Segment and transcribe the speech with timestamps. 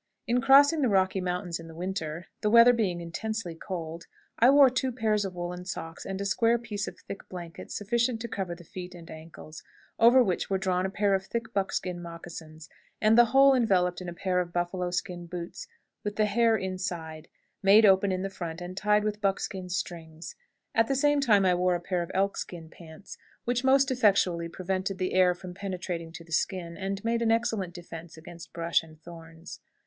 [0.25, 4.07] In crossing the Rocky Mountains in the winter, the weather being intensely cold,
[4.39, 8.19] I wore two pairs of woolen socks, and a square piece of thick blanket sufficient
[8.21, 9.61] to cover the feet and ankles,
[9.99, 12.67] over which were drawn a pair of thick buckskin moccasins,
[12.99, 15.67] and the whole enveloped in a pair of buffalo skin boots
[16.03, 17.27] with the hair inside,
[17.61, 20.33] made open in the front and tied with buckskin strings.
[20.73, 24.97] At the same time I wore a pair of elkskin pants, which most effectually prevented
[24.97, 28.99] the air from penetrating to the skin, and made an excellent defense against brush and
[28.99, 29.59] thorns.